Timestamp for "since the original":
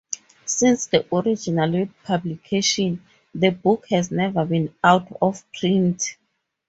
0.47-1.87